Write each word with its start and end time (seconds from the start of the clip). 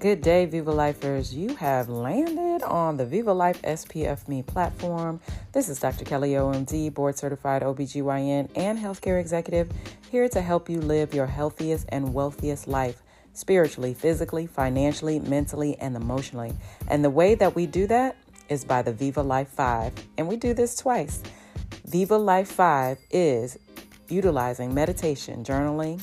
Good 0.00 0.20
day, 0.20 0.46
Viva 0.46 0.70
Lifers. 0.70 1.34
You 1.34 1.56
have 1.56 1.88
landed 1.88 2.62
on 2.62 2.96
the 2.96 3.04
Viva 3.04 3.32
Life 3.32 3.60
SPF 3.62 4.28
Me 4.28 4.44
platform. 4.44 5.18
This 5.50 5.68
is 5.68 5.80
Dr. 5.80 6.04
Kelly 6.04 6.34
OMD, 6.34 6.94
board 6.94 7.18
certified 7.18 7.62
OBGYN 7.62 8.48
and 8.54 8.78
healthcare 8.78 9.20
executive, 9.20 9.72
here 10.08 10.28
to 10.28 10.40
help 10.40 10.70
you 10.70 10.80
live 10.80 11.14
your 11.14 11.26
healthiest 11.26 11.86
and 11.88 12.14
wealthiest 12.14 12.68
life 12.68 13.02
spiritually, 13.32 13.92
physically, 13.92 14.46
financially, 14.46 15.18
mentally, 15.18 15.76
and 15.80 15.96
emotionally. 15.96 16.52
And 16.86 17.04
the 17.04 17.10
way 17.10 17.34
that 17.34 17.56
we 17.56 17.66
do 17.66 17.88
that 17.88 18.16
is 18.48 18.64
by 18.64 18.82
the 18.82 18.92
Viva 18.92 19.24
Life 19.24 19.48
5. 19.48 19.94
And 20.16 20.28
we 20.28 20.36
do 20.36 20.54
this 20.54 20.76
twice. 20.76 21.24
Viva 21.86 22.16
Life 22.16 22.52
5 22.52 22.98
is 23.10 23.58
utilizing 24.08 24.72
meditation, 24.72 25.42
journaling, 25.42 26.00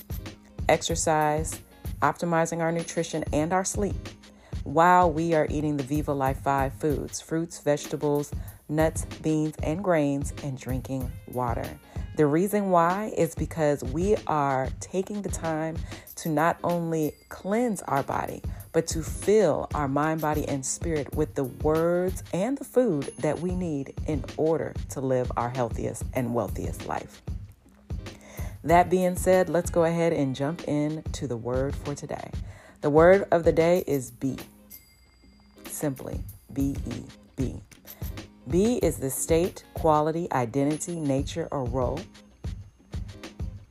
exercise, 0.68 1.62
optimizing 2.02 2.62
our 2.62 2.72
nutrition 2.72 3.24
and 3.34 3.54
our 3.54 3.66
sleep 3.66 4.10
while 4.64 5.12
we 5.12 5.34
are 5.34 5.48
eating 5.50 5.78
the 5.78 5.84
Viva 5.84 6.12
Life 6.12 6.40
5 6.42 6.74
foods 6.74 7.22
fruits, 7.22 7.60
vegetables, 7.60 8.32
nuts, 8.68 9.06
beans, 9.22 9.56
and 9.62 9.84
grains, 9.84 10.34
and 10.44 10.58
drinking 10.58 11.12
water. 11.28 11.68
The 12.18 12.26
reason 12.26 12.70
why 12.70 13.14
is 13.18 13.36
because 13.36 13.84
we 13.84 14.16
are 14.26 14.70
taking 14.80 15.22
the 15.22 15.30
time 15.30 15.76
to 16.16 16.30
not 16.30 16.58
only 16.64 17.14
cleanse 17.28 17.82
our 17.84 18.04
body, 18.04 18.42
but 18.72 18.88
to 18.88 19.04
fill 19.04 19.68
our 19.76 19.88
mind, 19.88 20.22
body, 20.22 20.48
and 20.48 20.66
spirit 20.66 21.14
with 21.14 21.36
the 21.36 21.44
words 21.44 22.24
and 22.34 22.58
the 22.58 22.64
food 22.64 23.12
that 23.20 23.40
we 23.40 23.54
need 23.54 23.94
in 24.08 24.24
order 24.38 24.74
to 24.90 25.02
live 25.02 25.32
our 25.36 25.50
healthiest 25.50 26.04
and 26.14 26.34
wealthiest 26.34 26.88
life. 26.88 27.22
That 28.66 28.90
being 28.90 29.16
said, 29.16 29.48
let's 29.48 29.70
go 29.70 29.84
ahead 29.84 30.12
and 30.12 30.36
jump 30.36 30.68
in 30.68 31.04
to 31.14 31.28
the 31.28 31.38
word 31.38 31.76
for 31.76 31.94
today. 31.94 32.32
The 32.82 32.90
word 32.90 33.28
of 33.32 33.44
the 33.44 33.52
day 33.52 33.84
is 33.86 34.10
be. 34.10 34.38
Simply 35.68 36.20
B 36.52 36.76
E 36.88 37.04
B. 37.36 37.62
B 38.50 38.80
is 38.82 38.98
the 38.98 39.12
state, 39.12 39.64
quality, 39.76 40.28
identity, 40.32 41.00
nature, 41.00 41.48
or 41.52 41.66
role. 41.66 42.00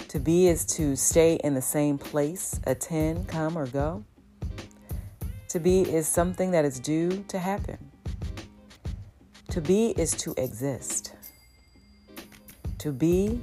To 0.09 0.20
be 0.20 0.47
is 0.47 0.64
to 0.77 0.95
stay 0.95 1.41
in 1.42 1.55
the 1.55 1.62
same 1.62 1.98
place, 1.98 2.61
attend, 2.64 3.27
come, 3.27 3.58
or 3.58 3.67
go. 3.67 4.05
To 5.48 5.58
be 5.58 5.83
is 5.83 6.06
something 6.06 6.53
that 6.53 6.64
is 6.64 6.79
due 6.79 7.25
to 7.27 7.41
happen. 7.41 7.79
To 9.51 9.61
be 9.61 9.89
is 9.91 10.12
to 10.19 10.34
exist. 10.36 11.14
To 12.79 12.92
be 12.92 13.41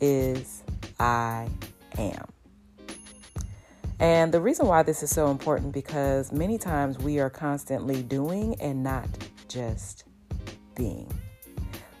is 0.00 0.62
I 0.98 1.48
am. 1.98 2.24
And 4.00 4.32
the 4.32 4.40
reason 4.40 4.66
why 4.66 4.82
this 4.82 5.02
is 5.02 5.10
so 5.10 5.30
important 5.30 5.72
because 5.72 6.32
many 6.32 6.56
times 6.56 6.98
we 6.98 7.18
are 7.18 7.28
constantly 7.28 8.02
doing 8.02 8.58
and 8.60 8.82
not 8.82 9.06
just 9.48 10.04
being. 10.74 11.12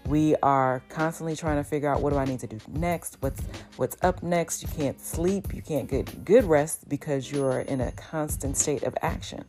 We 0.06 0.34
are 0.42 0.82
constantly 0.88 1.36
trying 1.36 1.58
to 1.58 1.64
figure 1.64 1.88
out 1.88 2.00
what 2.00 2.12
do 2.12 2.18
I 2.18 2.24
need 2.24 2.40
to 2.40 2.46
do 2.46 2.58
next? 2.68 3.18
What's 3.20 3.42
what's 3.76 3.96
up 4.02 4.22
next? 4.22 4.62
You 4.62 4.68
can't 4.68 4.98
sleep, 4.98 5.54
you 5.54 5.60
can't 5.60 5.88
get 5.88 6.24
good 6.24 6.44
rest 6.44 6.88
because 6.88 7.30
you're 7.30 7.60
in 7.60 7.82
a 7.82 7.92
constant 7.92 8.56
state 8.56 8.82
of 8.82 8.96
action. 9.02 9.44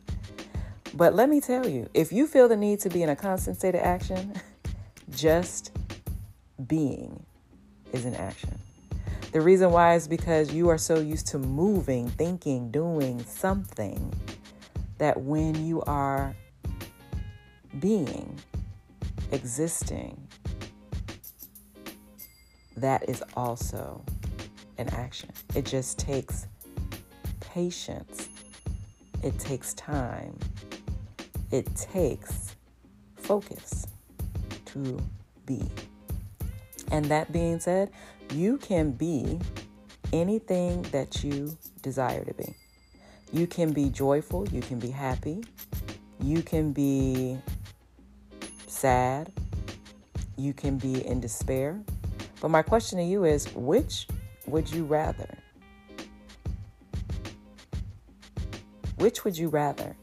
But 0.94 1.14
let 1.14 1.30
me 1.30 1.40
tell 1.40 1.66
you, 1.66 1.88
if 1.94 2.12
you 2.12 2.26
feel 2.26 2.48
the 2.48 2.56
need 2.56 2.80
to 2.80 2.90
be 2.90 3.02
in 3.02 3.08
a 3.08 3.16
constant 3.16 3.56
state 3.56 3.74
of 3.74 3.80
action, 3.80 4.34
just 5.10 5.72
being 6.66 7.24
is 7.92 8.04
an 8.04 8.14
action. 8.14 8.58
The 9.32 9.40
reason 9.40 9.70
why 9.70 9.94
is 9.94 10.06
because 10.06 10.52
you 10.52 10.68
are 10.68 10.78
so 10.78 11.00
used 11.00 11.26
to 11.28 11.38
moving, 11.38 12.08
thinking, 12.10 12.70
doing 12.70 13.24
something 13.24 14.12
that 14.98 15.20
when 15.20 15.66
you 15.66 15.80
are 15.82 16.34
being, 17.80 18.38
existing, 19.30 20.28
that 22.76 23.08
is 23.08 23.22
also 23.34 24.04
an 24.78 24.88
action. 24.90 25.30
It 25.54 25.64
just 25.64 25.98
takes 25.98 26.46
patience, 27.40 28.28
it 29.22 29.38
takes 29.38 29.72
time, 29.74 30.38
it 31.50 31.74
takes 31.74 32.54
focus 33.16 33.86
to 34.66 35.00
be. 35.46 35.62
And 36.92 37.06
that 37.06 37.32
being 37.32 37.58
said, 37.58 37.90
you 38.30 38.58
can 38.58 38.92
be 38.92 39.40
anything 40.12 40.82
that 40.92 41.24
you 41.24 41.56
desire 41.80 42.22
to 42.24 42.34
be. 42.34 42.54
You 43.32 43.46
can 43.46 43.72
be 43.72 43.88
joyful, 43.88 44.46
you 44.50 44.60
can 44.60 44.78
be 44.78 44.90
happy, 44.90 45.42
you 46.20 46.42
can 46.42 46.72
be 46.72 47.38
sad, 48.66 49.32
you 50.36 50.52
can 50.52 50.76
be 50.76 51.06
in 51.06 51.18
despair. 51.18 51.80
But 52.42 52.50
my 52.50 52.60
question 52.60 52.98
to 52.98 53.04
you 53.04 53.24
is 53.24 53.46
which 53.54 54.06
would 54.46 54.70
you 54.70 54.84
rather? 54.84 55.38
Which 58.96 59.24
would 59.24 59.38
you 59.38 59.48
rather? 59.48 59.96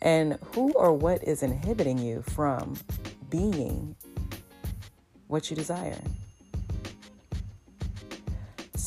And 0.00 0.38
who 0.54 0.72
or 0.72 0.94
what 0.94 1.22
is 1.22 1.42
inhibiting 1.42 1.98
you 1.98 2.22
from 2.22 2.76
being 3.28 3.94
what 5.26 5.50
you 5.50 5.56
desire? 5.56 6.00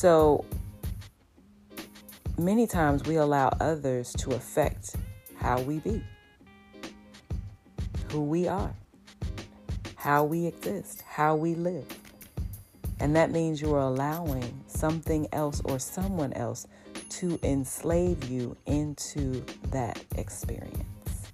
So 0.04 0.44
many 2.36 2.66
times 2.66 3.04
we 3.04 3.16
allow 3.16 3.48
others 3.58 4.12
to 4.18 4.32
affect 4.32 4.96
how 5.36 5.62
we 5.62 5.78
be, 5.78 6.04
who 8.10 8.20
we 8.20 8.46
are, 8.46 8.74
how 9.94 10.24
we 10.24 10.44
exist, 10.44 11.02
how 11.08 11.36
we 11.36 11.54
live. 11.54 11.86
And 13.00 13.16
that 13.16 13.30
means 13.30 13.62
you 13.62 13.74
are 13.74 13.80
allowing 13.80 14.62
something 14.66 15.26
else 15.32 15.62
or 15.64 15.78
someone 15.78 16.34
else 16.34 16.66
to 17.08 17.40
enslave 17.42 18.24
you 18.28 18.58
into 18.66 19.42
that 19.70 19.98
experience. 20.16 21.30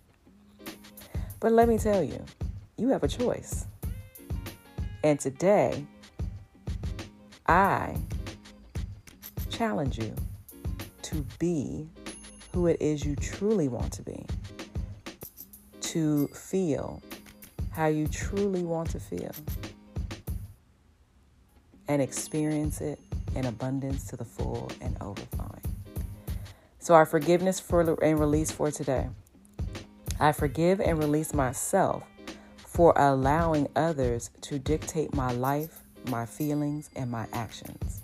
But 1.41 1.51
let 1.51 1.69
me 1.69 1.77
tell 1.77 2.05
you, 2.05 2.25
you 2.77 2.91
have 2.91 3.03
a 3.03 3.09
choice. 3.09 3.67
And 5.03 5.19
today, 5.19 5.85
I 7.49 7.97
challenge 9.61 9.99
you 9.99 10.17
to 11.03 11.17
be 11.39 11.87
who 12.55 12.67
it 12.67 12.81
is 12.81 13.05
you 13.05 13.15
truly 13.15 13.69
want 13.69 13.93
to 13.93 14.01
be, 14.01 14.25
to 15.83 16.27
feel 16.29 17.03
how 17.71 17.87
you 17.87 18.09
truly 18.09 18.63
want 18.63 18.89
to 18.89 18.99
feel, 18.99 19.31
and 21.89 22.01
experience 22.01 22.81
it 22.81 22.99
in 23.37 23.45
abundance 23.45 24.07
to 24.07 24.17
the 24.17 24.25
full 24.25 24.73
and 24.81 24.97
overflowing. 25.03 25.61
So, 26.79 26.95
our 26.95 27.05
forgiveness 27.05 27.61
for 27.61 27.83
and 28.03 28.19
release 28.19 28.51
for 28.51 28.71
today. 28.71 29.11
I 30.19 30.33
forgive 30.33 30.81
and 30.81 30.99
release 30.99 31.35
myself 31.35 32.03
for 32.57 32.95
allowing 32.97 33.69
others 33.77 34.31
to 34.41 34.59
dictate 34.59 35.13
my 35.13 35.33
life, 35.33 35.83
my 36.09 36.25
feelings, 36.25 36.89
and 36.97 37.11
my 37.11 37.27
actions. 37.35 38.00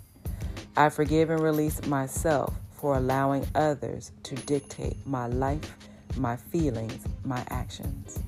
I 0.77 0.89
forgive 0.89 1.31
and 1.31 1.39
release 1.39 1.83
myself 1.87 2.53
for 2.69 2.97
allowing 2.97 3.47
others 3.55 4.11
to 4.21 4.35
dictate 4.35 4.95
my 5.07 5.25
life, 5.25 5.75
my 6.15 6.35
feelings, 6.35 7.03
my 7.25 7.43
actions. 7.49 8.19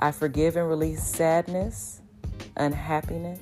I 0.00 0.10
forgive 0.10 0.56
and 0.56 0.68
release 0.68 1.00
sadness, 1.00 2.00
unhappiness, 2.56 3.38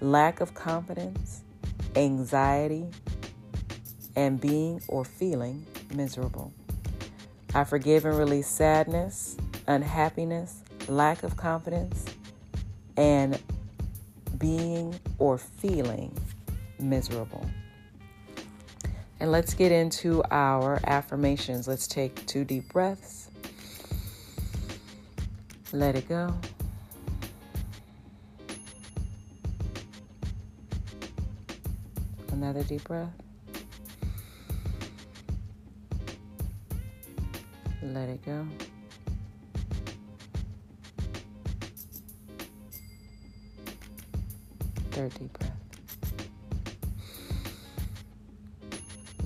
lack 0.00 0.40
of 0.40 0.54
confidence, 0.54 1.42
anxiety, 1.94 2.88
and 4.16 4.40
being 4.40 4.82
or 4.88 5.04
feeling 5.04 5.64
miserable. 5.94 6.52
I 7.54 7.62
forgive 7.62 8.06
and 8.06 8.18
release 8.18 8.48
sadness, 8.48 9.36
unhappiness, 9.68 10.64
lack 10.88 11.22
of 11.22 11.36
confidence, 11.36 12.06
and 12.96 13.38
being 14.36 14.98
or 15.20 15.38
feeling 15.38 16.12
miserable. 16.80 17.48
And 19.20 19.32
let's 19.32 19.54
get 19.54 19.72
into 19.72 20.22
our 20.30 20.80
affirmations. 20.84 21.66
Let's 21.66 21.86
take 21.86 22.24
two 22.26 22.44
deep 22.44 22.72
breaths. 22.72 23.30
Let 25.72 25.96
it 25.96 26.08
go. 26.08 26.34
Another 32.32 32.62
deep 32.62 32.84
breath. 32.84 33.10
Let 37.82 38.08
it 38.08 38.24
go. 38.24 38.46
Third 44.92 45.14
deep 45.14 45.32
breath. 45.38 45.57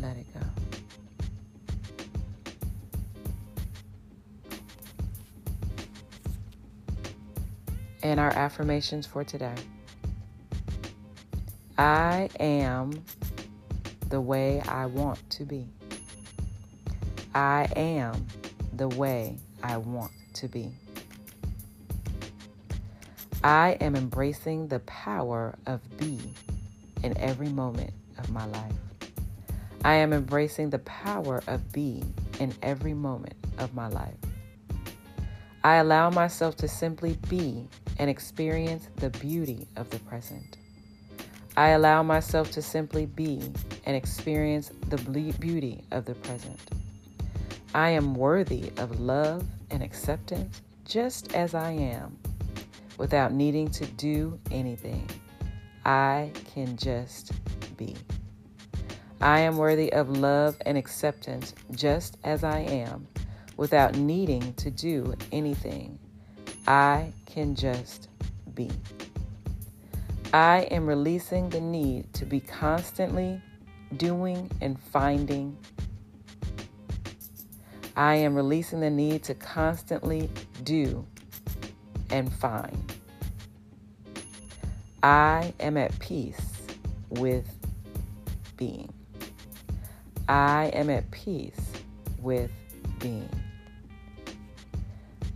let 0.03 0.17
it 0.17 0.27
go. 0.35 0.41
And 8.03 8.19
our 8.19 8.33
affirmations 8.33 9.07
for 9.07 9.23
today 9.23 9.55
I 11.79 12.29
am 12.39 12.93
the 14.09 14.21
way 14.21 14.61
I 14.69 14.87
want 14.87 15.19
to 15.31 15.45
be. 15.45 15.67
I 17.35 17.67
am 17.77 18.27
the 18.75 18.89
way 18.89 19.39
I 19.63 19.79
want 19.79 20.13
to 20.35 20.49
be. 20.49 20.71
I 23.43 23.79
am 23.81 23.97
embracing 23.97 24.69
the 24.69 24.81
power 24.81 25.55
of 25.67 25.81
be 25.97 26.21
in 27.03 27.17
every 27.19 27.49
moment 27.49 27.93
of 28.19 28.31
my 28.31 28.45
life. 28.47 28.92
I 29.85 29.95
am 29.95 30.13
embracing 30.13 30.71
the 30.71 30.79
power 30.81 31.43
of 31.49 31.73
being 31.73 32.15
in 32.39 32.55
every 32.63 32.95
moment 32.95 33.35
of 33.59 33.75
my 33.75 33.89
life. 33.89 34.15
I 35.65 35.77
allow 35.77 36.09
myself 36.11 36.57
to 36.57 36.69
simply 36.69 37.19
be 37.29 37.69
and 37.99 38.09
experience 38.09 38.89
the 38.97 39.11
beauty 39.11 39.67
of 39.77 39.91
the 39.91 39.99
present. 40.01 40.59
I 41.57 41.71
allow 41.71 42.03
myself 42.03 42.51
to 42.53 42.63
simply 42.63 43.07
be 43.07 43.43
and 43.85 43.97
experience 43.97 44.71
the 44.89 44.99
beauty 45.39 45.85
of 45.91 46.05
the 46.05 46.15
present. 46.15 46.61
I 47.75 47.91
am 47.91 48.15
worthy 48.15 48.71
of 48.77 49.01
love 49.01 49.45
and 49.71 49.83
acceptance 49.83 50.63
just 50.85 51.35
as 51.35 51.55
I 51.55 51.73
am 51.73 52.17
without 52.99 53.33
needing 53.33 53.69
to 53.71 53.87
do 53.87 54.39
anything. 54.51 55.09
I 55.85 56.31
can 56.55 56.77
just 56.77 57.33
be. 57.77 57.97
I 59.23 59.39
am 59.39 59.57
worthy 59.57 59.93
of 59.93 60.11
love 60.11 60.57
and 60.67 60.77
acceptance 60.77 61.55
just 61.71 62.19
as 62.25 62.43
I 62.43 62.59
am 62.59 63.07
without 63.57 63.95
needing 63.95 64.53
to 64.55 64.69
do 64.69 65.15
anything. 65.31 65.97
I 66.67 67.13
can 67.27 67.55
just 67.55 68.09
be. 68.53 68.69
I 70.33 70.63
am 70.73 70.87
releasing 70.87 71.49
the 71.51 71.61
need 71.61 72.13
to 72.15 72.25
be 72.25 72.41
constantly 72.41 73.41
doing 73.97 74.51
and 74.61 74.77
finding. 74.81 75.57
I 77.95 78.17
am 78.17 78.35
releasing 78.35 78.81
the 78.81 78.91
need 78.91 79.23
to 79.23 79.35
constantly 79.35 80.31
do 80.65 81.07
and 82.11 82.33
find. 82.33 82.93
I 85.01 85.55
am 85.61 85.77
at 85.77 85.97
peace 86.01 86.41
with 87.11 87.47
being. 88.57 88.93
I 90.33 90.71
am 90.73 90.89
at 90.89 91.11
peace 91.11 91.61
with 92.19 92.51
being. 93.01 93.29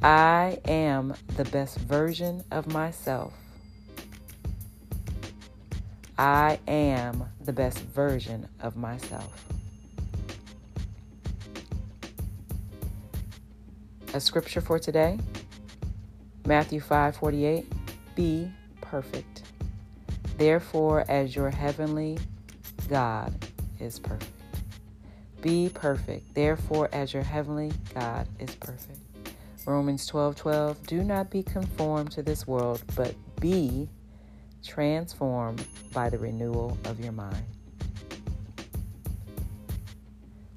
I 0.02 0.58
am 0.64 1.12
the 1.36 1.44
best 1.44 1.76
version 1.80 2.42
of 2.50 2.72
myself. 2.72 3.34
I 6.16 6.58
am 6.66 7.28
the 7.44 7.52
best 7.52 7.78
version 7.80 8.48
of 8.60 8.78
myself. 8.78 9.44
A 14.14 14.20
scripture 14.20 14.62
for 14.62 14.78
today 14.78 15.18
Matthew 16.46 16.80
5 16.80 17.16
48. 17.16 17.70
Be 18.14 18.50
perfect. 18.80 19.42
Therefore, 20.38 21.04
as 21.06 21.36
your 21.36 21.50
heavenly 21.50 22.16
God 22.88 23.34
is 23.78 23.98
perfect. 23.98 24.35
Be 25.46 25.70
perfect. 25.72 26.34
Therefore, 26.34 26.88
as 26.92 27.14
your 27.14 27.22
heavenly 27.22 27.70
God 27.94 28.26
is 28.40 28.52
perfect. 28.56 28.98
Romans 29.64 30.04
12 30.04 30.34
12. 30.34 30.86
Do 30.88 31.04
not 31.04 31.30
be 31.30 31.44
conformed 31.44 32.10
to 32.10 32.22
this 32.24 32.48
world, 32.48 32.82
but 32.96 33.14
be 33.38 33.88
transformed 34.64 35.64
by 35.92 36.10
the 36.10 36.18
renewal 36.18 36.76
of 36.86 36.98
your 36.98 37.12
mind. 37.12 37.44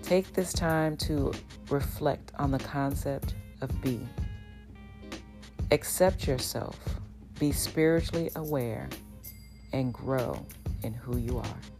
Take 0.01 0.33
this 0.33 0.53
time 0.53 0.97
to 0.97 1.33
reflect 1.69 2.31
on 2.39 2.50
the 2.50 2.57
concept 2.57 3.35
of 3.62 3.69
be. 3.83 4.00
Accept 5.69 6.25
yourself, 6.27 6.80
be 7.39 7.51
spiritually 7.51 8.31
aware, 8.35 8.89
and 9.71 9.94
grow 9.94 10.44
in 10.81 10.95
who 10.95 11.18
you 11.18 11.38
are. 11.38 11.78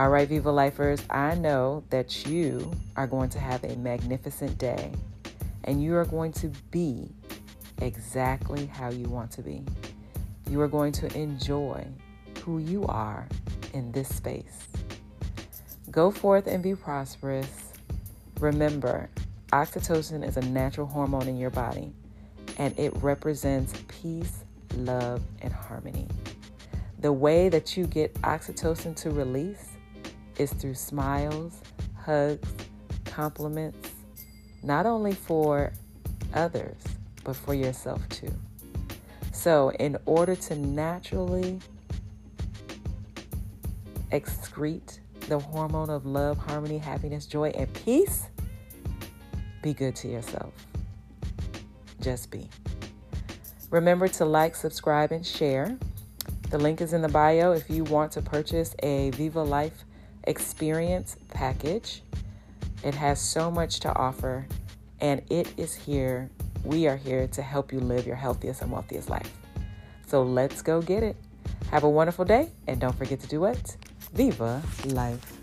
All 0.00 0.08
right, 0.08 0.26
Viva 0.26 0.50
Lifers, 0.50 1.04
I 1.10 1.34
know 1.34 1.84
that 1.90 2.24
you 2.26 2.72
are 2.96 3.06
going 3.06 3.28
to 3.28 3.38
have 3.38 3.62
a 3.64 3.76
magnificent 3.76 4.56
day 4.56 4.92
and 5.64 5.82
you 5.82 5.94
are 5.94 6.06
going 6.06 6.32
to 6.32 6.48
be 6.70 7.10
exactly 7.82 8.64
how 8.64 8.88
you 8.88 9.10
want 9.10 9.30
to 9.32 9.42
be. 9.42 9.62
You 10.48 10.58
are 10.62 10.68
going 10.68 10.92
to 10.92 11.14
enjoy 11.14 11.86
who 12.42 12.60
you 12.60 12.86
are 12.86 13.28
in 13.74 13.92
this 13.92 14.08
space. 14.08 14.68
Go 15.90 16.10
forth 16.10 16.46
and 16.46 16.62
be 16.62 16.74
prosperous. 16.74 17.74
Remember, 18.38 19.10
oxytocin 19.52 20.26
is 20.26 20.38
a 20.38 20.42
natural 20.46 20.86
hormone 20.86 21.28
in 21.28 21.36
your 21.36 21.50
body 21.50 21.92
and 22.56 22.72
it 22.78 22.96
represents 23.02 23.74
peace, 23.88 24.44
love, 24.76 25.20
and 25.42 25.52
harmony. 25.52 26.08
The 27.00 27.12
way 27.12 27.50
that 27.50 27.76
you 27.76 27.86
get 27.86 28.14
oxytocin 28.22 28.96
to 28.96 29.10
release 29.10 29.69
is 30.40 30.52
through 30.54 30.74
smiles, 30.74 31.60
hugs, 32.02 32.48
compliments, 33.04 33.90
not 34.62 34.86
only 34.86 35.12
for 35.12 35.70
others, 36.32 36.76
but 37.24 37.36
for 37.36 37.52
yourself 37.52 38.08
too. 38.08 38.32
So, 39.32 39.70
in 39.72 39.98
order 40.06 40.34
to 40.34 40.56
naturally 40.56 41.58
excrete 44.10 45.00
the 45.28 45.38
hormone 45.38 45.90
of 45.90 46.06
love, 46.06 46.38
harmony, 46.38 46.78
happiness, 46.78 47.26
joy, 47.26 47.50
and 47.50 47.72
peace, 47.74 48.24
be 49.62 49.74
good 49.74 49.94
to 49.96 50.08
yourself. 50.08 50.54
Just 52.00 52.30
be. 52.30 52.48
Remember 53.70 54.08
to 54.08 54.24
like, 54.24 54.56
subscribe, 54.56 55.12
and 55.12 55.24
share. 55.24 55.76
The 56.48 56.58
link 56.58 56.80
is 56.80 56.94
in 56.94 57.02
the 57.02 57.08
bio 57.08 57.52
if 57.52 57.68
you 57.68 57.84
want 57.84 58.10
to 58.12 58.22
purchase 58.22 58.74
a 58.82 59.10
Viva 59.10 59.42
Life 59.42 59.84
experience 60.24 61.16
package. 61.28 62.02
It 62.82 62.94
has 62.94 63.20
so 63.20 63.50
much 63.50 63.80
to 63.80 63.94
offer, 63.94 64.46
and 65.00 65.22
it 65.30 65.52
is 65.56 65.74
here. 65.74 66.30
We 66.64 66.86
are 66.86 66.96
here 66.96 67.26
to 67.28 67.42
help 67.42 67.72
you 67.72 67.80
live 67.80 68.06
your 68.06 68.16
healthiest 68.16 68.62
and 68.62 68.70
wealthiest 68.70 69.08
life. 69.08 69.30
So 70.06 70.22
let's 70.22 70.62
go 70.62 70.82
get 70.82 71.02
it. 71.02 71.16
Have 71.70 71.84
a 71.84 71.90
wonderful 71.90 72.24
day, 72.24 72.50
and 72.66 72.80
don't 72.80 72.96
forget 72.96 73.20
to 73.20 73.26
do 73.26 73.40
what? 73.40 73.76
Viva 74.12 74.62
life. 74.86 75.39